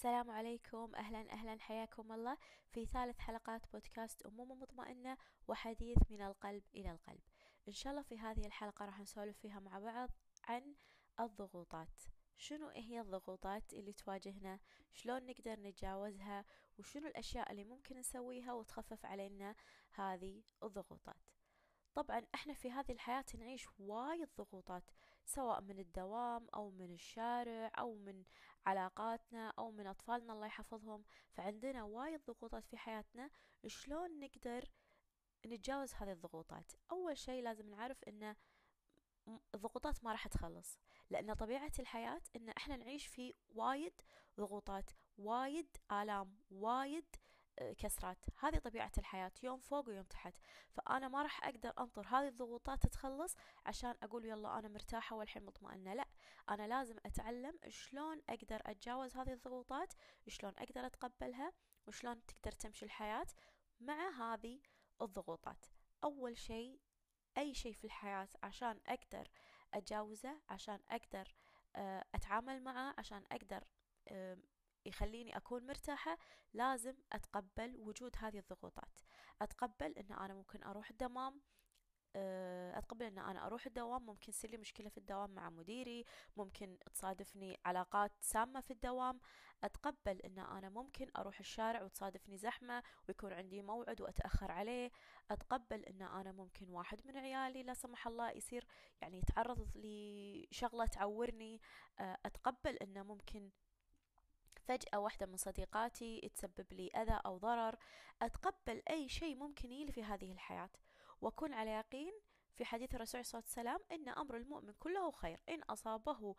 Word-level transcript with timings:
السلام 0.00 0.30
عليكم. 0.30 0.94
أهلا 0.94 1.32
أهلا. 1.32 1.60
حياكم 1.60 2.12
الله 2.12 2.36
في 2.70 2.86
ثالث 2.86 3.18
حلقات 3.18 3.72
بودكاست 3.72 4.22
أمومة 4.26 4.54
مطمئنة 4.54 5.16
وحديث 5.48 5.98
من 6.10 6.22
القلب 6.22 6.62
إلى 6.74 6.90
القلب. 6.90 7.20
إن 7.68 7.72
شاء 7.72 7.90
الله 7.92 8.02
في 8.02 8.18
هذه 8.18 8.46
الحلقة 8.46 8.84
راح 8.84 9.00
نسولف 9.00 9.38
فيها 9.38 9.60
مع 9.60 9.78
بعض 9.78 10.10
عن 10.44 10.74
الضغوطات. 11.20 12.00
شنو 12.36 12.68
هي 12.68 13.00
الضغوطات 13.00 13.72
اللي 13.72 13.92
تواجهنا؟ 13.92 14.60
شلون 14.92 15.26
نقدر 15.26 15.60
نتجاوزها؟ 15.60 16.44
وشنو 16.78 17.06
الأشياء 17.06 17.50
اللي 17.50 17.64
ممكن 17.64 17.98
نسويها 17.98 18.52
وتخفف 18.52 19.06
علينا 19.06 19.54
هذه 19.92 20.42
الضغوطات؟ 20.62 21.39
طبعا 21.94 22.22
إحنا 22.34 22.54
في 22.54 22.70
هذه 22.70 22.92
الحياة 22.92 23.24
نعيش 23.38 23.66
وايد 23.78 24.28
ضغوطات 24.38 24.90
سواء 25.24 25.60
من 25.60 25.78
الدوام 25.78 26.46
أو 26.54 26.70
من 26.70 26.92
الشارع 26.92 27.72
أو 27.78 27.94
من 27.94 28.24
علاقاتنا 28.66 29.52
أو 29.58 29.70
من 29.70 29.86
أطفالنا 29.86 30.32
الله 30.32 30.46
يحفظهم. 30.46 31.04
فعندنا 31.32 31.84
وايد 31.84 32.24
ضغوطات 32.24 32.66
في 32.66 32.76
حياتنا 32.76 33.30
شلون 33.66 34.20
نقدر 34.20 34.64
نتجاوز 35.46 35.94
هذه 35.94 36.12
الضغوطات؟ 36.12 36.72
أول 36.90 37.18
شيء 37.18 37.42
لازم 37.42 37.70
نعرف 37.70 38.04
إن 38.04 38.36
الضغوطات 39.54 40.04
ما 40.04 40.12
راح 40.12 40.28
تخلص 40.28 40.78
لأن 41.10 41.34
طبيعة 41.34 41.72
الحياة 41.78 42.22
إن 42.36 42.48
إحنا 42.48 42.76
نعيش 42.76 43.06
في 43.06 43.34
وايد 43.48 43.92
ضغوطات 44.36 44.90
وايد 45.18 45.76
آلام 45.92 46.38
وايد 46.50 47.16
كسرات. 47.78 48.24
هذه 48.38 48.58
طبيعة 48.58 48.92
الحياة 48.98 49.32
يوم 49.42 49.60
فوق 49.60 49.88
ويوم 49.88 50.04
تحت. 50.04 50.34
فأنا 50.72 51.08
ما 51.08 51.22
راح 51.22 51.46
أقدر 51.46 51.72
أنطر 51.78 52.06
هذه 52.06 52.28
الضغوطات 52.28 52.82
تتخلص 52.82 53.36
عشان 53.66 53.94
أقول 54.02 54.24
يلا 54.24 54.58
أنا 54.58 54.68
مرتاحة 54.68 55.16
والحين 55.16 55.44
مطمئنة. 55.44 55.94
لا 55.94 56.04
أنا 56.50 56.66
لازم 56.66 56.96
أتعلم 57.06 57.58
شلون 57.68 58.22
أقدر 58.28 58.62
أتجاوز 58.66 59.16
هذه 59.16 59.32
الضغوطات 59.32 59.92
شلون 60.28 60.52
أقدر 60.58 60.86
أتقبلها 60.86 61.52
وشلون 61.86 62.26
تقدر 62.26 62.52
تمشي 62.52 62.84
الحياة 62.84 63.26
مع 63.80 64.10
هذه 64.10 64.60
الضغوطات. 65.02 65.66
أول 66.04 66.38
شيء 66.38 66.80
أي 67.38 67.54
شيء 67.54 67.72
في 67.72 67.84
الحياة 67.84 68.28
عشان 68.42 68.80
أقدر 68.86 69.28
أتجاوزه 69.74 70.40
عشان 70.48 70.78
أقدر 70.90 71.34
آه، 71.76 72.04
أتعامل 72.14 72.62
معه 72.62 72.94
عشان 72.98 73.24
أقدر 73.32 73.64
يخليني 74.86 75.36
أكون 75.36 75.66
مرتاحة 75.66 76.18
لازم 76.52 76.94
أتقبل 77.12 77.76
وجود 77.78 78.16
هذه 78.18 78.38
الضغوطات. 78.38 79.00
أتقبل 79.42 79.98
أن 79.98 80.12
أنا 80.12 80.34
ممكن 80.34 80.62
أروح 80.62 80.90
الدمام 80.90 81.40
آه، 82.16 82.78
أتقبل 82.78 83.06
أن 83.06 83.18
أنا 83.18 83.46
أروح 83.46 83.66
الدوام 83.66 84.06
ممكن 84.06 84.28
يصير 84.28 84.50
لي 84.50 84.56
مشكلة 84.56 84.88
في 84.88 84.98
الدوام 84.98 85.30
مع 85.30 85.50
مديري 85.50 86.04
ممكن 86.36 86.78
تصادفني 86.94 87.58
علاقات 87.64 88.12
سامة 88.20 88.60
في 88.60 88.70
الدوام. 88.70 89.20
أتقبل 89.64 90.20
أن 90.20 90.38
أنا 90.38 90.68
ممكن 90.68 91.10
أروح 91.16 91.38
الشارع 91.38 91.82
وتصادفني 91.82 92.36
زحمة 92.36 92.82
ويكون 93.08 93.32
عندي 93.32 93.62
موعد 93.62 94.00
وأتأخر 94.00 94.50
عليه. 94.52 94.90
أتقبل 95.30 95.84
أن 95.84 96.02
أنا 96.02 96.32
ممكن 96.32 96.70
واحد 96.70 97.06
من 97.06 97.16
عيالي 97.16 97.62
لا 97.62 97.74
سمح 97.74 98.06
الله 98.06 98.30
يصير 98.30 98.66
يعني 99.00 99.18
يتعرض 99.18 99.68
لشغلة 99.74 100.86
تعورني. 100.86 101.60
آه، 101.98 102.18
أتقبل 102.26 102.76
أن 102.76 103.06
ممكن 103.06 103.50
فجأة 104.68 104.98
واحدة 104.98 105.26
من 105.26 105.36
صديقاتي 105.36 106.30
تسبب 106.34 106.72
لي 106.72 106.90
أذى 106.96 107.20
أو 107.26 107.38
ضرر 107.38 107.76
أتقبل 108.22 108.82
أي 108.90 109.08
شيء 109.08 109.36
ممكن 109.36 109.72
يلي 109.72 109.92
في 109.92 110.04
هذه 110.04 110.32
الحياة. 110.32 110.70
وأكون 111.20 111.52
على 111.54 111.70
يقين 111.70 112.12
في 112.56 112.64
حديث 112.64 112.94
الرسول 112.94 113.24
صلى 113.24 113.42
الله 113.42 113.70
عليه 113.70 113.70
وسلم 113.70 113.86
إن 113.92 114.08
أمر 114.08 114.36
المؤمن 114.36 114.72
كله 114.72 115.10
خير. 115.10 115.40
إن 115.48 115.62
أصابه 115.62 116.34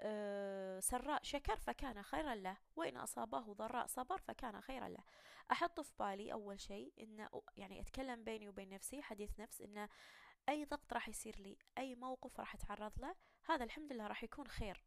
آه، 0.00 0.80
سراء 0.80 1.22
شكر 1.22 1.56
فكان 1.56 2.02
خيرا 2.02 2.34
له 2.34 2.56
وإن 2.76 2.96
أصابه 2.96 3.54
ضراء 3.54 3.86
صبر 3.86 4.18
فكان 4.18 4.60
خيرا 4.60 4.88
له. 4.88 5.04
أحط 5.52 5.80
في 5.80 5.92
بالي 5.98 6.32
أول 6.32 6.60
شيء 6.60 6.92
إن 7.00 7.28
يعني 7.56 7.80
أتكلم 7.80 8.24
بيني 8.24 8.48
وبين 8.48 8.68
نفسي 8.68 9.02
حديث 9.02 9.40
نفس 9.40 9.60
إن 9.60 9.88
أي 10.48 10.64
ضغط 10.64 10.92
راح 10.92 11.08
يصير 11.08 11.36
لي 11.38 11.58
أي 11.78 11.94
موقف 11.94 12.40
راح 12.40 12.54
أتعرض 12.54 13.00
له 13.00 13.14
هذا 13.44 13.64
الحمد 13.64 13.92
لله 13.92 14.06
راح 14.06 14.24
يكون 14.24 14.48
خير. 14.48 14.84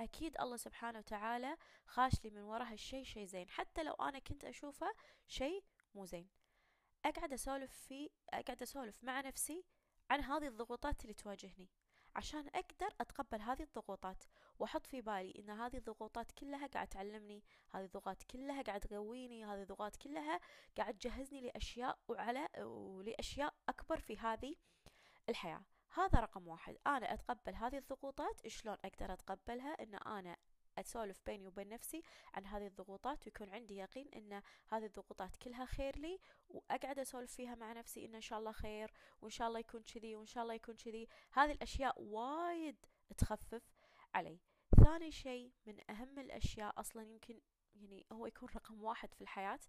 أكيد 0.00 0.40
الله 0.40 0.56
سبحانه 0.56 0.98
وتعالى 0.98 1.56
خاش 1.86 2.24
لي 2.24 2.30
من 2.30 2.42
وراء 2.42 2.72
هالشي 2.72 3.04
شي 3.04 3.26
زين. 3.26 3.50
حتى 3.50 3.82
لو 3.82 3.92
أنا 3.92 4.18
كنت 4.18 4.44
أشوفه 4.44 4.92
شي 5.26 5.62
مو 5.94 6.04
زين. 6.04 6.28
أقعد 7.04 7.32
أسولف 7.32 7.72
في 7.72 8.10
أقعد 8.32 8.62
أسولف 8.62 9.04
مع 9.04 9.20
نفسي 9.20 9.64
عن 10.10 10.20
هذه 10.20 10.46
الضغوطات 10.46 11.02
اللي 11.02 11.14
تواجهني. 11.14 11.68
عشان 12.16 12.48
أقدر 12.54 12.94
أتقبل 13.00 13.40
هذه 13.40 13.62
الضغوطات 13.62 14.24
وأحط 14.58 14.86
في 14.86 15.00
بالي 15.00 15.34
إن 15.38 15.50
هذه 15.50 15.76
الضغوطات 15.76 16.32
كلها 16.32 16.66
قاعد 16.66 16.88
تعلمني 16.88 17.44
هذه 17.74 17.84
الضغوطات 17.84 18.22
كلها 18.22 18.62
قاعد 18.62 18.80
تقويني 18.80 19.44
هذه 19.44 19.62
الضغوطات 19.62 19.96
كلها 19.96 20.40
قاعد 20.76 20.94
تجهزني 20.94 21.40
لأشياء 21.40 21.98
وعلى 22.08 22.48
ولأشياء 22.64 23.54
أكبر 23.68 24.00
في 24.00 24.18
هذه 24.18 24.56
الحياة. 25.28 25.64
هذا 25.96 26.20
رقم 26.20 26.48
واحد. 26.48 26.76
أنا 26.86 27.14
أتقبل 27.14 27.54
هذه 27.54 27.78
الضغوطات. 27.78 28.48
شلون 28.48 28.76
أقدر 28.84 29.12
أتقبلها؟ 29.12 29.82
إن 29.82 29.94
أنا 29.94 30.36
أسولف 30.78 31.20
بيني 31.26 31.46
وبين 31.46 31.68
نفسي 31.68 32.02
عن 32.34 32.46
هذه 32.46 32.66
الضغوطات 32.66 33.26
ويكون 33.26 33.50
عندي 33.50 33.76
يقين 33.76 34.08
إن 34.14 34.42
هذه 34.68 34.86
الضغوطات 34.86 35.36
كلها 35.36 35.64
خير 35.64 35.98
لي 35.98 36.18
وأقعد 36.48 36.98
أسولف 36.98 37.32
فيها 37.32 37.54
مع 37.54 37.72
نفسي 37.72 38.04
إن 38.04 38.14
إن 38.14 38.20
شاء 38.20 38.38
الله 38.38 38.52
خير 38.52 38.92
وإن 39.22 39.30
شاء 39.30 39.48
الله 39.48 39.60
يكون 39.60 39.82
كذي 39.82 40.16
وإن 40.16 40.26
شاء 40.26 40.42
الله 40.42 40.54
يكون 40.54 40.76
كذي. 40.76 41.08
هذه 41.32 41.52
الأشياء 41.52 42.02
وايد 42.02 42.86
تخفف 43.18 43.72
علي. 44.14 44.40
ثاني 44.84 45.10
شيء 45.10 45.52
من 45.66 45.90
أهم 45.90 46.18
الأشياء 46.18 46.80
أصلا 46.80 47.02
يمكن 47.02 47.40
يعني 47.74 48.06
هو 48.12 48.26
يكون 48.26 48.48
رقم 48.56 48.84
واحد 48.84 49.14
في 49.14 49.20
الحياة. 49.20 49.60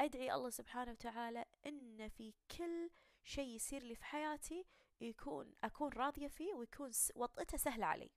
أدعي 0.00 0.34
الله 0.34 0.50
سبحانه 0.50 0.90
وتعالى 0.90 1.44
إن 1.66 2.08
في 2.08 2.34
كل 2.58 2.90
شيء 3.24 3.48
يصير 3.48 3.82
لي 3.82 3.94
في 3.94 4.04
حياتي 4.04 4.66
يكون 5.00 5.54
أكون 5.64 5.92
راضية 5.92 6.28
فيه 6.28 6.54
ويكون 6.54 6.90
وطئته 7.14 7.58
سهلة 7.58 7.86
علي. 7.86 8.10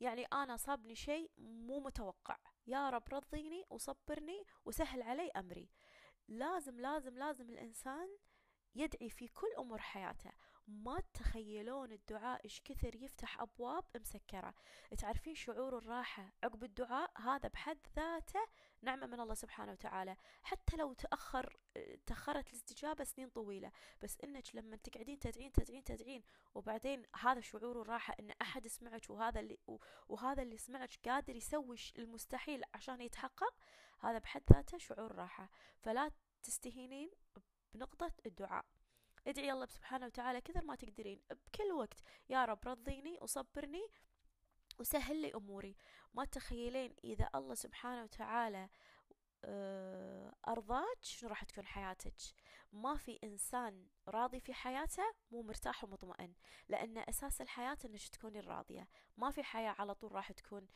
يعني 0.00 0.24
أنا 0.24 0.56
صابني 0.56 0.94
شيء 0.94 1.30
مو 1.38 1.80
متوقع. 1.80 2.38
يا 2.66 2.90
رب 2.90 3.02
رضيني 3.12 3.64
وصبرني 3.70 4.44
وسهل 4.64 5.02
علي 5.02 5.30
أمري. 5.30 5.70
لازم 6.28 6.80
لازم 6.80 7.18
لازم 7.18 7.50
الإنسان 7.50 8.08
يدعي 8.74 9.10
في 9.10 9.28
كل 9.28 9.48
أمور 9.58 9.78
حياته. 9.78 10.32
ما 10.68 11.00
تتخيلون 11.00 11.92
الدعاء 11.92 12.44
إيش 12.44 12.60
كثر 12.64 12.96
يفتح 12.96 13.40
أبواب 13.40 13.84
مسكرة. 14.00 14.54
تعرفين 14.98 15.34
شعور 15.34 15.78
الراحة 15.78 16.32
عقب 16.44 16.64
الدعاء؟ 16.64 17.10
هذا 17.18 17.48
بحد 17.48 17.78
ذاته 17.96 18.40
نعمة 18.82 19.06
من 19.06 19.20
الله 19.20 19.34
سبحانه 19.34 19.72
وتعالى. 19.72 20.16
حتى 20.42 20.76
لو 20.76 20.92
تأخر 20.92 21.56
تأخرت 22.06 22.48
الاستجابة 22.48 23.04
سنين 23.04 23.28
طويلة 23.28 23.72
بس 24.02 24.18
إنك 24.24 24.56
لما 24.56 24.76
تقعدين 24.76 25.18
تدعين 25.18 25.52
تدعين 25.52 25.84
تدعين 25.84 26.22
وبعدين 26.54 27.02
هذا 27.20 27.40
شعور 27.40 27.82
الراحة 27.82 28.14
إن 28.20 28.30
أحد 28.42 28.66
يسمعك 28.66 29.10
وهذا 29.10 29.40
اللي 29.40 29.58
وهذا 30.08 30.42
اللي 30.42 30.54
يسمعك 30.54 30.90
قادر 31.04 31.36
يسوي 31.36 31.76
المستحيل 31.98 32.62
عشان 32.74 33.00
يتحقق 33.00 33.54
هذا 34.00 34.18
بحد 34.18 34.42
ذاته 34.52 34.78
شعور 34.78 35.14
راحة. 35.14 35.50
فلا 35.78 36.10
تستهينين 36.42 37.10
بنقطة 37.74 38.12
الدعاء. 38.26 38.64
ادعي 39.26 39.52
الله 39.52 39.66
سبحانه 39.66 40.06
وتعالى 40.06 40.40
كثر 40.40 40.64
ما 40.64 40.74
تقدرين. 40.74 41.20
بكل 41.30 41.72
وقت. 41.72 42.00
يا 42.28 42.44
رب 42.44 42.68
رضيني 42.68 43.18
وصبرني 43.20 43.86
وسهل 44.78 45.16
لي 45.22 45.34
أموري. 45.34 45.76
ما 46.14 46.24
تخيلين 46.24 46.94
إذا 47.04 47.30
الله 47.34 47.54
سبحانه 47.54 48.02
وتعالى 48.02 48.68
آه، 49.44 50.34
أرضاك 50.48 50.98
شنو 51.02 51.30
راح 51.30 51.44
تكون 51.44 51.66
حياتك. 51.66 52.16
ما 52.72 52.96
في 52.96 53.18
إنسان 53.24 53.86
راضي 54.08 54.40
في 54.40 54.54
حياته 54.54 55.14
مو 55.30 55.42
مرتاح 55.42 55.84
ومطمئن 55.84 56.34
لأن 56.68 56.98
أساس 56.98 57.40
الحياة 57.40 57.78
إنك 57.84 58.08
تكوني 58.08 58.40
راضية. 58.40 58.88
ما 59.16 59.30
في 59.30 59.42
حياة 59.42 59.74
على 59.78 59.94
طول 59.94 60.12
راح 60.12 60.32
تكون 60.32 60.68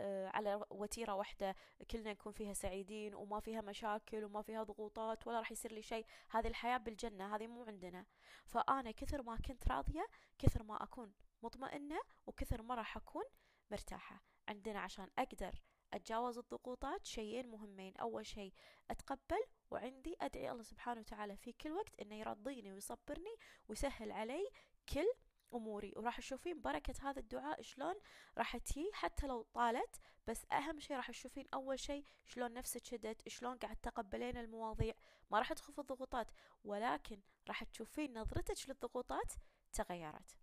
على 0.00 0.64
وتيرة 0.70 1.14
واحدة 1.14 1.56
كلنا 1.90 2.12
نكون 2.12 2.32
فيها 2.32 2.52
سعيدين 2.52 3.14
وما 3.14 3.40
فيها 3.40 3.60
مشاكل 3.60 4.24
وما 4.24 4.42
فيها 4.42 4.62
ضغوطات 4.62 5.26
ولا 5.26 5.38
راح 5.38 5.52
يصير 5.52 5.72
لي 5.72 5.82
شيء. 5.82 6.06
هذه 6.30 6.46
الحياة 6.46 6.76
بالجنة 6.76 7.36
هذه 7.36 7.46
مو 7.46 7.64
عندنا. 7.64 8.06
فأنا 8.46 8.90
كثر 8.90 9.22
ما 9.22 9.36
كنت 9.36 9.68
راضية 9.68 10.06
كثر 10.38 10.62
ما 10.62 10.82
أكون 10.82 11.12
مطمئنة 11.42 12.00
وكثر 12.26 12.62
ما 12.62 12.74
راح 12.74 12.96
أكون 12.96 13.24
مرتاحة. 13.70 14.22
عندنا 14.48 14.80
عشان 14.80 15.10
أقدر 15.18 15.54
أتجاوز 15.92 16.38
الضغوطات 16.38 17.06
شيئين 17.06 17.48
مهمين. 17.50 17.96
أول 17.96 18.26
شيء 18.26 18.52
أتقبل 18.90 19.42
وعندي 19.70 20.16
أدعي 20.20 20.50
الله 20.50 20.62
سبحانه 20.62 21.00
وتعالى 21.00 21.36
في 21.36 21.52
كل 21.52 21.70
وقت 21.70 22.00
إنه 22.00 22.14
يرضيني 22.14 22.72
ويصبرني 22.72 23.34
ويسهل 23.68 24.12
علي 24.12 24.50
كل 24.94 25.12
أموري 25.54 25.92
وراح 25.96 26.18
تشوفين 26.18 26.60
بركة 26.60 26.94
هذا 27.10 27.20
الدعاء 27.20 27.62
شلون 27.62 27.94
راح 28.38 28.56
تجي 28.56 28.90
حتى 28.92 29.26
لو 29.26 29.42
طالت 29.42 30.00
بس 30.26 30.46
أهم 30.52 30.80
شيء 30.80 30.96
راح 30.96 31.10
تشوفين 31.10 31.46
أول 31.54 31.80
شيء 31.80 32.04
شلون 32.26 32.52
نفسك 32.52 32.84
شدت 32.84 33.28
شلون 33.28 33.56
قاعد 33.58 33.76
تقبلين 33.76 34.36
المواضيع. 34.36 34.94
ما 35.30 35.38
راح 35.38 35.52
تخف 35.52 35.80
الضغوطات 35.80 36.30
ولكن 36.64 37.20
راح 37.48 37.64
تشوفين 37.64 38.18
نظرتك 38.18 38.68
للضغوطات 38.68 39.32
تغيرت. 39.72 40.36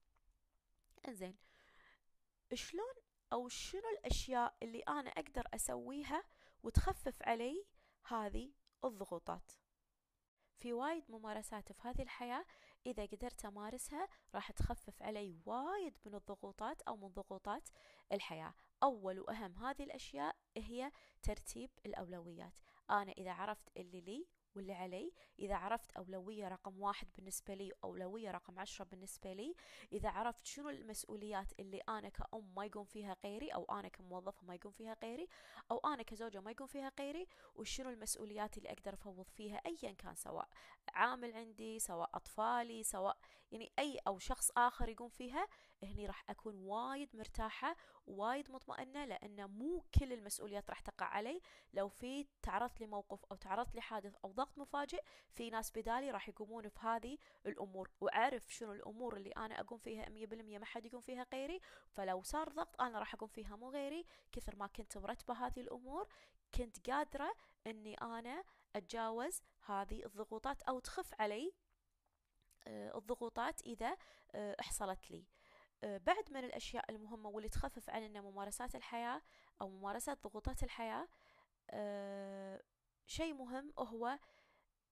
إنزين 1.07 1.38
شلون 2.54 2.94
أو 3.34 3.48
شنو 3.48 3.90
الأشياء 4.00 4.56
اللي 4.63 4.80
أنا 4.80 5.10
أقدر 5.10 5.48
أسويها 5.54 6.24
وتخفف 6.63 7.24
علي 7.24 7.66
هذه 8.07 8.52
الضغوطات؟ 8.84 9.52
في 10.60 10.74
وايد 10.74 11.04
ممارسات 11.10 11.72
في 11.72 11.88
هذه 11.88 12.02
الحياة 12.02 12.46
إذا 12.85 13.05
قدرت 13.05 13.45
أمارسها 13.45 14.07
راح 14.35 14.51
تخفف 14.51 15.03
علي 15.03 15.39
وايد 15.45 15.97
من 16.05 16.15
الضغوطات 16.15 16.81
أو 16.81 16.97
من 16.97 17.07
ضغوطات 17.07 17.69
الحياة. 18.11 18.53
أول 18.83 19.19
وأهم 19.19 19.55
هذه 19.57 19.83
الأشياء 19.83 20.35
هي 20.57 20.91
ترتيب 21.23 21.69
الأولويات. 21.85 22.59
أنا 22.89 23.11
إذا 23.11 23.31
عرفت 23.31 23.69
اللي 23.77 24.01
لي 24.01 24.27
واللي 24.56 24.74
علي. 24.74 25.12
إذا 25.40 25.56
عرفت 25.56 25.92
أولوية 25.92 26.48
رقم 26.48 26.81
واحد 26.81 27.07
بالنسبة 27.16 27.54
لي 27.54 27.72
وأولوية 27.84 28.31
رقم 28.31 28.60
عشرة 28.60 28.86
بالنسبة 28.86 29.34
لي. 29.34 29.56
إذا 29.94 30.10
عرفت 30.10 30.46
شنو 30.46 30.69
المسؤوليات 30.69 31.60
اللي 31.60 31.78
أنا 31.90 32.10
كأم 32.10 32.56
ما 32.56 32.66
يقوم 32.66 32.86
فيها 32.86 33.16
غيري 33.24 33.50
أو 33.50 33.66
أنا 33.66 33.88
كموظفة 33.88 34.46
ما 34.46 34.56
يقوم 34.56 34.72
فيها 34.72 34.98
غيري 35.04 35.28
أو 35.72 35.78
أنا 35.78 36.04
كزوجة 36.04 36.42
ما 36.42 36.52
يقوم 36.52 36.68
فيها 36.68 36.92
غيري 37.00 37.28
وشنو 37.56 37.90
المسؤوليات 37.90 38.57
اللي 38.57 38.72
أقدر 38.72 38.94
أفوض 38.94 39.30
فيها 39.30 39.62
أيا 39.66 39.92
كان 39.92 40.16
سواء 40.16 40.48
عامل 40.90 41.34
عندي 41.34 41.80
سواء 41.80 42.10
أطفالي 42.13 42.84
سواء 42.84 43.18
يعني 43.52 43.72
أي 43.80 44.00
أو 44.07 44.19
شخص 44.19 44.52
آخر 44.57 44.90
يقوم 44.90 45.10
فيها 45.10 45.48
هني 45.83 46.06
راح 46.06 46.24
أكون 46.30 46.56
وايد 46.56 47.16
مرتاحة 47.16 47.75
وايد 48.07 48.51
مطمئنة 48.51 49.06
لأن 49.06 49.50
مو 49.50 49.83
كل 50.00 50.13
المسؤوليات 50.13 50.69
راح 50.69 50.80
تقع 50.80 51.06
علي. 51.06 51.42
لو 51.74 51.88
في 51.88 52.27
تعرضت 52.42 52.80
لي 52.80 52.88
موقف 52.88 53.25
أو 53.25 53.36
تعرضت 53.36 53.75
لي 53.75 53.81
حادث 53.81 54.16
أو 54.25 54.31
ضغط 54.31 54.57
مفاجئ 54.57 55.04
في 55.31 55.50
ناس 55.50 55.72
بدالي 55.72 56.12
راح 56.12 56.30
يقومون 56.30 56.69
في 56.69 56.80
هذه 56.80 57.18
الأمور. 57.45 57.92
وأعرف 58.01 58.54
شنو 58.54 58.74
الأمور 58.74 59.18
اللي 59.18 59.31
أنا 59.31 59.60
أقوم 59.60 59.77
فيها 59.80 60.10
مية 60.10 60.27
بالمية 60.27 60.57
ما 60.57 60.66
حد 60.66 60.86
يقوم 60.86 61.01
فيها 61.01 61.25
غيري. 61.33 61.60
فلو 61.89 62.21
صار 62.24 62.50
ضغط 62.50 62.81
أنا 62.81 63.00
راح 63.00 63.13
أقوم 63.13 63.30
فيها 63.30 63.56
مو 63.56 63.69
غيري. 63.69 64.06
كثر 64.31 64.56
ما 64.56 64.68
كنت 64.68 64.98
مرتبة 64.98 65.33
هذه 65.33 65.60
الأمور 65.60 66.07
كنت 66.54 66.89
قادرة 66.89 67.36
أني 67.68 67.94
أنا 67.94 68.44
أتجاوز 68.75 69.42
هذه 69.66 70.06
الضغوطات 70.06 70.62
أو 70.62 70.80
تخف 70.80 71.13
علي 71.19 71.54
آه، 72.68 72.98
الضغوطات 72.98 73.62
إذا 73.62 73.98
آه، 74.31 74.56
حصلت 74.62 75.12
لي. 75.12 75.25
بعد 75.85 76.31
من 76.31 76.43
الأشياء 76.43 76.91
المهمة 76.91 77.29
واللي 77.29 77.49
تخفف 77.49 77.89
عنا 77.89 78.21
ممارسات 78.21 78.75
الحياة 78.75 79.21
أو 79.61 79.69
ممارسات 79.69 80.23
ضغوطات 80.23 80.63
الحياة 80.63 81.07
شيء 83.05 83.33
مهم 83.33 83.73
هو 83.79 84.19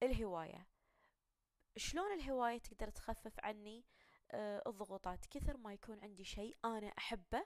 الهواية. 0.04 0.68
شلون 1.78 2.14
الهواية 2.14 2.58
تقدر 2.58 2.90
تخفف 2.90 3.40
عني 3.40 3.86
الضغوطات؟ 4.68 5.26
كثر 5.26 5.58
ما 5.58 5.74
يكون 5.74 6.00
عندي 6.04 6.24
شيء 6.24 6.58
أنا 6.66 6.94
أحبه 6.98 7.46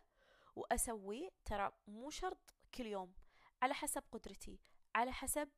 وأسويه 0.55 1.29
ترى 1.45 1.71
مو 1.87 2.09
شرط 2.09 2.55
كل 2.73 2.85
يوم 2.85 3.13
على 3.61 3.73
حسب 3.73 4.03
قدرتي 4.11 4.59
على 4.95 5.11
حسب 5.11 5.49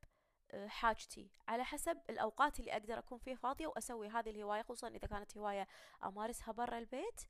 حاجتي 0.68 1.32
على 1.48 1.64
حسب 1.64 2.02
الأوقات 2.10 2.60
اللي 2.60 2.72
أقدر 2.72 3.00
أكون 3.00 3.18
فيها 3.18 3.36
فاضية 3.36 3.68
وأسوي 3.68 4.08
هذه 4.08 4.30
الهواية 4.30 4.62
خصوصا 4.62 4.88
إذا 4.88 5.08
كانت 5.08 5.38
هواية 5.38 5.68
أمارسها 6.04 6.52
برا 6.52 6.78
البيت. 6.78 7.22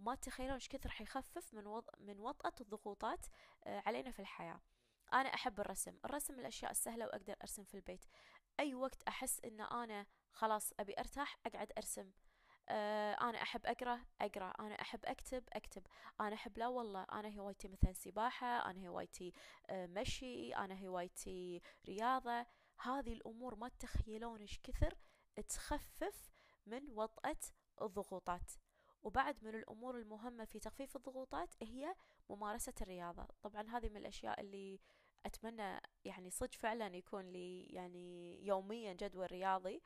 ما 0.00 0.14
تتخيلون 0.14 0.52
إيش 0.52 0.68
كثر 0.68 0.90
حيخفف 0.90 1.54
من 1.54 1.66
وض... 1.66 1.84
من 1.98 2.20
وطأة 2.20 2.52
الضغوطات 2.60 3.26
آه، 3.64 3.82
علينا 3.86 4.10
في 4.10 4.20
الحياة. 4.20 4.60
أنا 5.12 5.34
أحب 5.34 5.60
الرسم. 5.60 5.98
الرسم 6.04 6.34
من 6.34 6.40
الأشياء 6.40 6.70
السهلة 6.70 7.06
وأقدر 7.06 7.36
أرسم 7.42 7.64
في 7.64 7.74
البيت. 7.74 8.04
أي 8.60 8.74
وقت 8.74 9.02
أحس 9.02 9.40
إن 9.44 9.60
أنا 9.60 10.06
خلاص 10.32 10.72
أبي 10.80 10.94
أرتاح 10.98 11.38
أقعد 11.46 11.72
أرسم. 11.78 12.10
آه 12.68 13.12
أنا 13.14 13.42
أحب 13.42 13.66
أقرأ 13.66 14.00
أقرأ. 14.20 14.52
أنا 14.60 14.80
أحب 14.80 15.00
أكتب 15.04 15.44
أكتب. 15.52 15.86
أنا 16.20 16.34
أحب 16.34 16.58
لا 16.58 16.66
والله 16.66 17.06
أنا 17.12 17.40
هوايتي 17.40 17.68
مثلا 17.68 17.92
سباحة 17.92 18.70
أنا 18.70 18.88
هوايتي 18.88 19.32
آه 19.70 19.86
مشي 19.86 20.54
أنا 20.54 20.86
هوايتي 20.86 21.62
رياضة. 21.88 22.46
هذه 22.80 23.12
الأمور 23.12 23.54
ما 23.54 23.68
تتخيلون 23.68 24.40
إيش 24.40 24.60
كثر 24.62 24.94
تخفف 25.48 26.30
من 26.66 26.90
وطأة 26.90 27.36
الضغوطات. 27.82 28.52
وبعد 29.02 29.36
من 29.44 29.54
الأمور 29.54 29.98
المهمة 29.98 30.44
في 30.44 30.58
تخفيف 30.58 30.96
الضغوطات 30.96 31.54
هي 31.62 31.94
ممارسة 32.30 32.72
الرياضة. 32.82 33.26
طبعا 33.42 33.68
هذه 33.68 33.88
من 33.88 33.96
الأشياء 33.96 34.40
اللي 34.40 34.80
أتمنى 35.26 35.80
يعني 36.04 36.30
صدق 36.30 36.54
فعلا 36.54 36.96
يكون 36.96 37.24
لي 37.32 37.62
يعني 37.64 38.38
يوميا 38.46 38.92
جدول 38.92 39.32
رياضي 39.32 39.82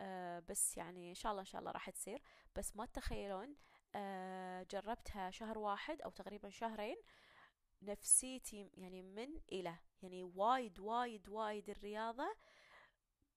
آه 0.00 0.38
بس 0.48 0.76
يعني 0.76 1.08
إن 1.10 1.14
شاء 1.14 1.32
الله 1.32 1.40
إن 1.40 1.46
شاء 1.46 1.60
الله 1.60 1.70
راح 1.72 1.90
تصير. 1.90 2.22
بس 2.56 2.76
ما 2.76 2.86
تتخيلون 2.86 3.56
آه 3.94 4.66
جربتها 4.70 5.30
شهر 5.30 5.58
واحد 5.58 6.02
أو 6.02 6.10
تقريبا 6.10 6.50
شهرين 6.50 6.96
نفسيتي 7.82 8.70
يعني 8.74 9.02
من 9.02 9.40
إلى 9.52 9.76
يعني 10.02 10.22
وايد 10.22 10.80
وايد 10.80 11.28
وايد 11.28 11.70
الرياضة 11.70 12.34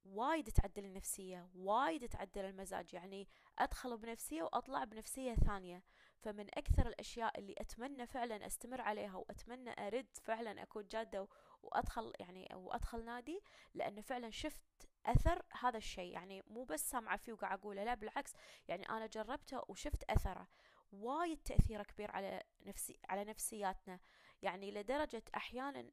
وايد 0.06 0.50
تعدل 0.50 0.86
النفسية 0.86 1.50
وايد 1.56 2.08
تعدل 2.10 2.46
المزاج 2.46 2.94
يعني 2.94 3.28
أدخل 3.60 3.98
بنفسية 3.98 4.44
وأطلع 4.44 4.84
بنفسية 4.84 5.36
ثانية. 5.36 5.84
فمن 6.20 6.48
أكثر 6.58 6.88
الأشياء 6.88 7.40
اللي 7.40 7.56
أتمنى 7.58 8.08
فعلا 8.08 8.46
أستمر 8.46 8.82
عليها 8.82 9.16
وأتمنى 9.16 9.88
أرد 9.88 10.18
فعلا 10.22 10.64
أكون 10.64 10.88
جادة 10.88 11.28
وأدخل 11.64 12.14
يعني 12.20 12.50
وأدخل 12.54 13.06
نادي 13.06 13.42
لأن 13.74 14.02
فعلا 14.02 14.30
شفت 14.30 14.90
أثر 15.06 15.42
هذا 15.60 15.78
الشيء. 15.78 16.14
يعني 16.14 16.44
مو 16.48 16.64
بس 16.64 16.90
سامعة 16.90 17.18
فيه 17.18 17.34
وقاعد 17.34 17.60
أقوله 17.60 17.84
لا 17.84 17.94
بالعكس. 17.94 18.34
يعني 18.68 18.90
أنا 18.90 19.08
جربته 19.08 19.62
وشفت 19.68 20.04
أثره. 20.04 20.48
وايد 20.92 21.38
تأثيره 21.38 21.84
كبير 21.84 22.12
على 22.12 22.44
نفسي 22.66 23.00
على 23.10 23.24
نفسياتنا. 23.24 24.00
يعني 24.42 24.72
لدرجة 24.72 25.24
أحيانا 25.36 25.92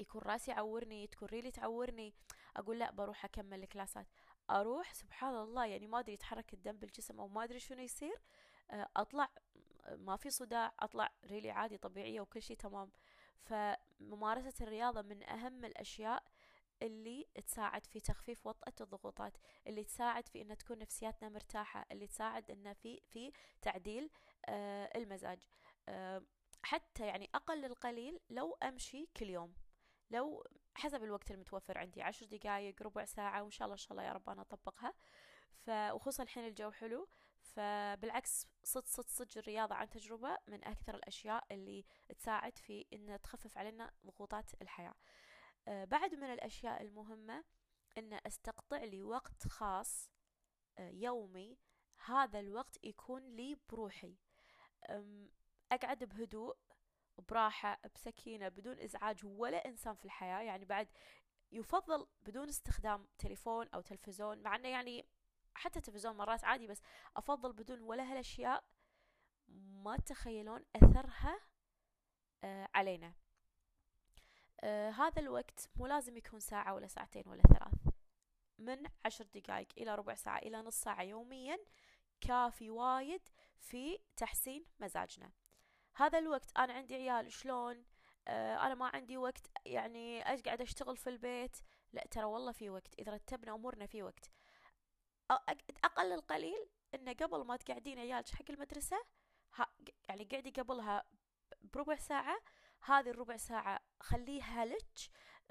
يكون 0.00 0.22
راسي 0.22 0.50
يعورني 0.50 1.06
تكون 1.06 1.28
ريلي 1.28 1.50
تعورني. 1.50 2.14
أقول 2.56 2.78
لا 2.78 2.90
بروح 2.90 3.24
أكمل 3.24 3.62
الكلاسات. 3.62 4.06
أروح 4.50 4.92
سبحان 4.94 5.34
الله 5.34 5.66
يعني 5.66 5.86
ما 5.86 5.98
أدري 5.98 6.12
يتحرك 6.12 6.54
الدم 6.54 6.76
بالجسم 6.76 7.20
أو 7.20 7.28
ما 7.28 7.44
أدري 7.44 7.60
شنو 7.60 7.80
يصير. 7.82 8.22
آه، 8.70 8.88
أطلع 8.96 9.28
ما 9.90 10.16
في 10.16 10.30
صداع 10.30 10.72
أطلع 10.80 11.10
ريلي 11.24 11.50
عادي 11.50 11.78
طبيعية 11.78 12.20
وكل 12.20 12.42
شيء 12.42 12.56
تمام. 12.56 12.92
فممارسة 13.44 14.64
الرياضة 14.64 15.02
من 15.02 15.22
أهم 15.28 15.64
الأشياء 15.64 16.22
اللي 16.82 17.26
تساعد 17.46 17.86
في 17.86 18.00
تخفيف 18.00 18.46
وطأة 18.46 18.72
الضغوطات 18.80 19.36
اللي 19.66 19.84
تساعد 19.84 20.28
في 20.28 20.42
أن 20.42 20.56
تكون 20.56 20.78
نفسياتنا 20.78 21.28
مرتاحة 21.28 21.86
اللي 21.92 22.06
تساعد 22.06 22.50
أن 22.50 22.72
في 22.72 23.00
في 23.08 23.32
تعديل 23.62 24.10
آه 24.46 24.90
المزاج. 24.96 25.38
آه 25.88 26.22
حتى 26.62 27.06
يعني 27.06 27.30
أقل 27.34 27.64
القليل 27.64 28.20
لو 28.30 28.52
أمشي 28.62 29.06
كل 29.16 29.30
يوم. 29.30 29.54
لو 30.10 30.44
حسب 30.74 31.04
الوقت 31.04 31.30
المتوفر 31.30 31.78
عندي. 31.78 32.02
عشر 32.02 32.26
دقايق 32.26 32.82
ربع 32.82 33.04
ساعة 33.04 33.42
وإن 33.42 33.50
شاء 33.50 33.66
الله 33.66 33.72
إن 33.74 33.78
شاء 33.78 33.92
الله 33.92 34.02
يا 34.02 34.12
رب 34.12 34.30
أنا 34.30 34.42
أطبقها. 34.42 34.94
وخصوصا 35.68 36.22
الحين 36.22 36.46
الجو 36.46 36.70
حلو. 36.70 37.08
فبالعكس 37.40 38.46
صد 38.62 38.86
صد 38.86 39.08
صد 39.08 39.38
الرياضة 39.38 39.74
عن 39.74 39.88
تجربة 39.90 40.38
من 40.48 40.64
أكثر 40.64 40.94
الأشياء 40.94 41.44
اللي 41.50 41.84
تساعد 42.18 42.58
في 42.58 42.86
إن 42.92 43.20
تخفف 43.22 43.58
علينا 43.58 43.92
ضغوطات 44.06 44.62
الحياة. 44.62 44.94
آه 45.68 45.84
بعد 45.84 46.14
من 46.14 46.32
الأشياء 46.32 46.82
المهمة 46.82 47.44
إن 47.98 48.18
أستقطع 48.26 48.76
لي 48.76 49.02
وقت 49.02 49.48
خاص 49.48 50.10
آه 50.78 50.90
يومي. 50.90 51.58
هذا 52.04 52.40
الوقت 52.40 52.84
يكون 52.84 53.22
لي 53.22 53.56
بروحي. 53.70 54.16
أقعد 55.72 56.04
بهدوء. 56.04 56.56
براحة 57.28 57.80
بسكينة 57.94 58.48
بدون 58.48 58.78
إزعاج 58.78 59.24
ولا 59.24 59.68
إنسان 59.68 59.94
في 59.94 60.04
الحياة. 60.04 60.42
يعني 60.42 60.64
بعد 60.64 60.88
يفضل 61.52 62.06
بدون 62.22 62.48
استخدام 62.48 63.08
تليفون 63.18 63.68
أو 63.68 63.80
تلفزيون 63.80 64.42
مع 64.42 64.56
أنه 64.56 64.68
يعني 64.68 65.06
حتى 65.54 65.80
تلفزيون 65.80 66.16
مرات 66.16 66.44
عادي 66.44 66.66
بس 66.66 66.82
أفضل 67.16 67.52
بدون 67.52 67.80
ولا 67.80 68.12
هالأشياء 68.12 68.64
ما 69.48 69.96
تتخيلون 69.96 70.64
أثرها 70.76 71.40
آه 72.44 72.68
علينا. 72.74 73.14
آه 74.60 74.90
هذا 74.90 75.22
الوقت 75.22 75.68
مو 75.76 75.86
لازم 75.86 76.16
يكون 76.16 76.40
ساعة 76.40 76.74
ولا 76.74 76.86
ساعتين 76.86 77.22
ولا 77.26 77.42
ثلاث. 77.42 77.94
من 78.58 78.86
عشر 79.04 79.24
دقايق 79.24 79.68
إلى 79.78 79.94
ربع 79.94 80.14
ساعة 80.14 80.38
إلى 80.38 80.62
نص 80.62 80.80
ساعة 80.80 81.02
يوميا 81.02 81.58
كافي 82.20 82.70
وايد 82.70 83.28
في 83.56 83.98
تحسين 84.16 84.66
مزاجنا. 84.80 85.32
هذا 85.96 86.18
الوقت 86.18 86.50
أنا 86.56 86.72
عندي 86.72 86.94
عيال 86.94 87.32
شلون؟ 87.32 87.84
آه 88.28 88.66
أنا 88.66 88.74
ما 88.74 88.86
عندي 88.94 89.16
وقت 89.16 89.50
يعني 89.66 90.22
أقعد 90.22 90.60
أشتغل 90.60 90.96
في 90.96 91.10
البيت؟ 91.10 91.56
لا 91.92 92.06
ترى 92.10 92.24
والله 92.24 92.52
في 92.52 92.70
وقت 92.70 92.94
إذا 92.98 93.12
رتبنا 93.12 93.54
أمورنا 93.54 93.86
في 93.86 94.02
وقت. 94.02 94.30
أقل 95.84 96.12
القليل 96.12 96.68
إنه 96.94 97.12
قبل 97.12 97.44
ما 97.44 97.56
تقعدين 97.56 97.98
عيالك 97.98 98.28
حق 98.28 98.50
المدرسة 98.50 98.96
يعني 100.08 100.24
قعدي 100.32 100.50
قبلها 100.50 101.04
بربع 101.62 101.96
ساعة 101.96 102.40
هذه 102.80 103.10
الربع 103.10 103.36
ساعة 103.36 103.80
خليها 104.00 104.64
لك 104.64 104.98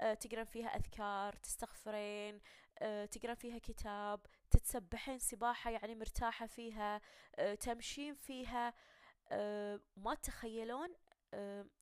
أه 0.00 0.14
فيها 0.44 0.68
أذكار 0.68 1.32
تستغفرين 1.32 2.40
أه 2.78 3.06
فيها 3.34 3.58
كتاب 3.58 4.26
تتسبحين 4.50 5.18
سباحة 5.18 5.70
يعني 5.70 5.94
مرتاحة 5.94 6.46
فيها 6.46 7.00
أه 7.34 7.54
تمشين 7.54 8.14
فيها. 8.14 8.74
ما 9.96 10.14
تتخيلون 10.14 10.94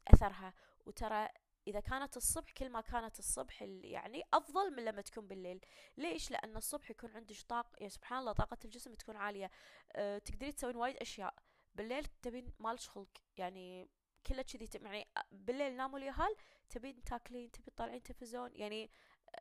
أثرها. 0.09 0.55
وترى 0.87 1.29
إذا 1.67 1.81
كانت 1.81 2.17
الصبح 2.17 2.53
كل 2.53 2.71
ما 2.71 2.81
كانت 2.81 3.19
الصبح 3.19 3.63
يعني 3.63 4.23
أفضل 4.35 4.77
من 4.77 4.85
لما 4.85 5.03
تكون 5.03 5.29
بالليل. 5.29 5.61
ليش؟ 5.97 6.31
لأن 6.31 6.57
الصبح 6.57 6.91
يكون 6.91 7.11
عندك 7.11 7.37
طاقة 7.49 7.71
يعني 7.79 7.91
سبحان 7.91 8.19
الله 8.19 8.33
طاقة 8.33 8.59
الجسم 8.65 8.95
تكون 8.95 9.17
عالية. 9.17 9.51
أه 9.93 10.19
تقدرين 10.19 10.55
تسوين 10.55 10.77
وايد 10.77 10.97
أشياء. 10.97 11.35
بالليل 11.75 12.05
تبين 12.05 12.53
مالش 12.59 12.89
خلق. 12.89 13.09
يعني 13.37 13.89
كله 14.27 14.43
كذي 14.43 14.69
يعني 14.75 15.09
بالليل 15.33 15.77
ناموا 15.77 15.99
اليهال 15.99 16.37
تبين 16.69 17.05
تاكلين 17.05 17.51
تبين 17.51 17.75
تطالعين 17.75 18.03
تلفزيون. 18.03 18.51
يعني 18.55 18.91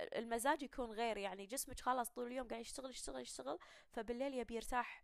المزاج 0.01 0.63
يكون 0.63 0.91
غير. 0.91 1.17
يعني 1.17 1.45
جسمك 1.45 1.79
خلاص 1.79 2.09
طول 2.09 2.27
اليوم 2.27 2.47
قاعد 2.47 2.61
يشتغل 2.61 2.89
يشتغل 2.89 3.21
يشتغل 3.21 3.59
فبالليل 3.91 4.33
يبي 4.33 4.55
يرتاح. 4.55 5.03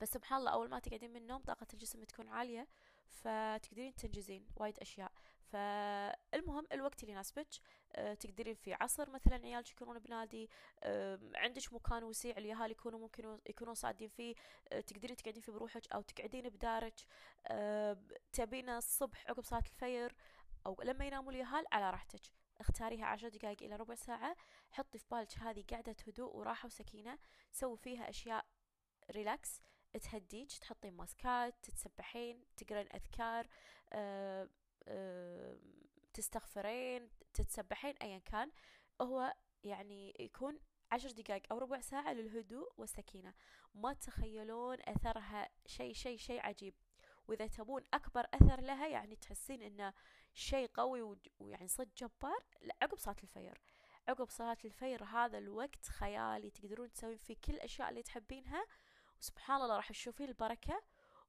بس 0.00 0.12
سبحان 0.12 0.38
الله 0.38 0.50
أول 0.50 0.70
ما 0.70 0.78
تقعدين 0.78 1.10
من 1.10 1.16
النوم 1.16 1.42
طاقة 1.42 1.66
الجسم 1.74 2.04
تكون 2.04 2.28
عالية 2.28 2.68
فتقدرين 3.06 3.94
تنجزين 3.94 4.46
وايد 4.56 4.78
أشياء. 4.78 5.12
فالمهم 5.44 6.66
الوقت 6.72 7.02
اللي 7.02 7.12
يناسبك 7.12 7.48
أه 7.92 8.14
تقدرين 8.14 8.54
في 8.54 8.74
عصر 8.74 9.10
مثلا 9.10 9.40
عيالك 9.44 9.70
يكونون 9.70 9.98
بنادي 9.98 10.50
عندك 11.34 11.72
مكان 11.72 12.04
وسيع 12.04 12.36
اليهال 12.36 12.70
يكونوا 12.70 12.98
ممكن 12.98 13.38
يكونون 13.46 13.74
صادين 13.74 14.08
فيه 14.08 14.34
أه 14.72 14.80
تقدرين 14.80 15.16
تقعدين 15.16 15.42
فيه 15.42 15.52
بروحك 15.52 15.92
أو 15.92 16.02
تقعدين 16.02 16.48
بدارك 16.48 16.94
تبين 18.32 18.68
الصبح 18.70 19.30
عقب 19.30 19.44
صلاة 19.44 19.60
الفجر 19.66 20.14
أو 20.66 20.82
لما 20.82 21.04
يناموا 21.06 21.32
اليهال 21.32 21.64
على 21.72 21.90
راحتك. 21.90 22.20
اختاريها 22.60 23.06
عشر 23.06 23.28
دقايق 23.28 23.62
إلى 23.62 23.76
ربع 23.76 23.94
ساعة 23.94 24.36
حطي 24.70 24.98
في 24.98 25.04
بالك 25.10 25.38
هذه 25.38 25.64
قعدة 25.70 25.96
هدوء 26.08 26.36
وراحة 26.36 26.66
وسكينة 26.66 27.18
سوي 27.52 27.76
فيها 27.76 28.08
أشياء 28.10 28.44
ريلاكس 29.10 29.60
تهديك 29.98 30.52
تحطين 30.52 30.96
ماسكات 30.96 31.54
تتسبحين 31.62 32.44
تقرين 32.56 32.86
أذكار 32.94 33.46
أه 33.92 34.48
أه 34.88 35.58
تستغفرين 36.14 37.10
تتسبحين 37.34 37.94
ايا 38.02 38.18
كان. 38.18 38.50
هو 39.00 39.34
يعني 39.64 40.14
يكون 40.20 40.58
عشر 40.92 41.10
دقائق 41.10 41.42
أو 41.52 41.58
ربع 41.58 41.80
ساعة 41.80 42.12
للهدوء 42.12 42.72
والسكينة. 42.76 43.34
ما 43.74 43.92
تتخيلون 43.92 44.78
أثرها 44.80 45.48
شيء 45.66 45.92
شيء 45.92 46.18
شيء 46.18 46.40
عجيب. 46.40 46.74
وإذا 47.28 47.46
تبون 47.46 47.82
أكبر 47.94 48.26
أثر 48.34 48.60
لها 48.60 48.88
يعني 48.88 49.16
تحسين 49.16 49.62
إنه 49.62 49.92
شيء 50.34 50.70
قوي 50.74 51.16
ويعني 51.38 51.68
صدق 51.68 51.94
جبار 51.96 52.44
عقب 52.82 52.98
صلاة 52.98 53.16
الفجر 53.22 53.58
عقب 54.08 54.30
صلاة 54.30 54.56
الفجر 54.64 55.04
هذا 55.04 55.38
الوقت 55.38 55.86
خيالي 55.86 56.50
تقدرون 56.50 56.92
تسوين 56.92 57.16
فيه 57.16 57.36
كل 57.44 57.54
الأشياء 57.54 57.88
اللي 57.88 58.02
تحبينها. 58.02 58.66
وسبحان 59.24 59.62
الله 59.62 59.76
راح 59.76 59.88
تشوفين 59.88 60.28
البركة 60.28 60.82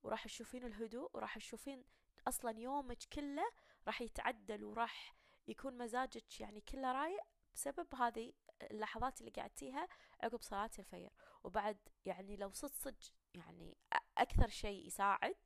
وراح 0.03 0.23
تشوفين 0.23 0.63
الهدوء 0.63 1.09
وراح 1.13 1.37
تشوفين 1.37 1.83
أصلا 2.27 2.59
يومك 2.59 2.97
كله 3.13 3.51
راح 3.87 4.01
يتعدل 4.01 4.63
وراح 4.63 5.15
يكون 5.47 5.77
مزاجك 5.77 6.41
يعني 6.41 6.61
كله 6.61 6.91
رايق 6.91 7.23
بسبب 7.53 7.95
هذه 7.95 8.33
اللحظات 8.61 9.19
اللي 9.21 9.31
قعدتيها 9.31 9.87
عقب 10.23 10.41
صلاة 10.41 10.71
الفجر. 10.79 11.09
وبعد 11.43 11.77
يعني 12.05 12.35
لو 12.35 12.51
صدق 12.51 12.73
صدق 12.73 13.03
يعني 13.33 13.77
أكثر 14.17 14.47
شيء 14.47 14.87
يساعد 14.87 15.37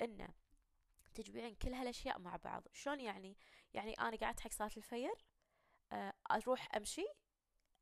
إنه 0.00 0.28
تجمعين 1.14 1.54
كل 1.54 1.74
هالأشياء 1.74 2.18
مع 2.18 2.36
بعض. 2.36 2.68
شلون 2.72 3.00
يعني؟ 3.00 3.36
يعني 3.74 3.92
أنا 3.92 4.16
قعدت 4.16 4.40
حق 4.40 4.50
صلاة 4.50 4.70
الفجر 4.76 5.14
أروح 6.30 6.76
أمشي 6.76 7.06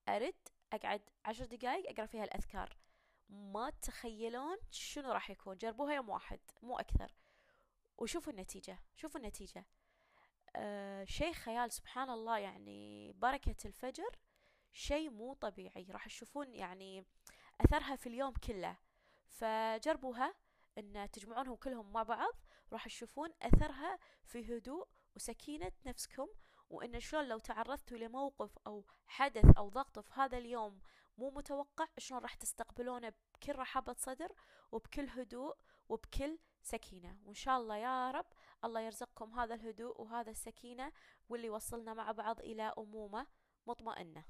أرد 0.08 0.48
أقعد 0.72 1.10
عشر 1.24 1.44
دقايق 1.44 1.90
أقرأ 1.90 2.06
فيها 2.06 2.24
الأذكار. 2.24 2.83
ما 3.28 3.70
تتخيلون 3.70 4.56
شنو 4.70 5.12
راح 5.12 5.30
يكون. 5.30 5.58
جربوها 5.58 5.94
يوم 5.94 6.08
واحد 6.08 6.40
مو 6.62 6.78
أكثر. 6.78 7.14
وشوفوا 7.98 8.32
النتيجة 8.32 8.78
شوفوا 8.94 9.20
النتيجة. 9.20 9.66
أه 10.56 11.04
شيء 11.04 11.32
خيال 11.32 11.72
سبحان 11.72 12.10
الله 12.10 12.38
يعني 12.38 13.12
بركة 13.12 13.56
الفجر 13.64 14.18
شيء 14.72 15.10
مو 15.10 15.34
طبيعي. 15.34 15.86
راح 15.90 16.06
تشوفون 16.06 16.54
يعني 16.54 17.06
أثرها 17.60 17.96
في 17.96 18.08
اليوم 18.08 18.32
كله. 18.32 18.76
فجربوها 19.26 20.34
إن 20.78 21.10
تجمعونهم 21.12 21.56
كلهم 21.56 21.92
مع 21.92 22.02
بعض 22.02 22.34
راح 22.72 22.84
تشوفون 22.84 23.30
أثرها 23.42 23.98
في 24.24 24.56
هدوء 24.56 24.88
وسكينة 25.16 25.72
نفسكم. 25.86 26.28
وإن 26.70 27.00
شلون 27.00 27.28
لو 27.28 27.38
تعرضتوا 27.38 27.96
لموقف 27.96 28.58
أو 28.66 28.84
حدث 29.06 29.56
أو 29.56 29.68
ضغط 29.68 29.98
في 29.98 30.10
هذا 30.14 30.38
اليوم 30.38 30.80
مو 31.18 31.30
متوقع 31.30 31.86
شلون 31.98 32.20
راح 32.22 32.34
تستقبلونه 32.34 33.12
بكل 33.34 33.56
رحابة 33.56 33.94
صدر 33.98 34.32
وبكل 34.72 35.08
هدوء 35.08 35.56
وبكل 35.88 36.38
سكينة. 36.62 37.18
وإن 37.24 37.34
شاء 37.34 37.58
الله 37.58 37.76
يا 37.76 38.10
رب 38.10 38.26
الله 38.64 38.80
يرزقكم 38.80 39.32
هذا 39.32 39.54
الهدوء 39.54 40.00
وهذا 40.00 40.30
السكينة 40.30 40.92
واللي 41.28 41.46
يوصلنا 41.46 41.94
مع 41.94 42.12
بعض 42.12 42.40
إلى 42.40 42.72
أمومة 42.78 43.26
مطمئنة. 43.66 44.24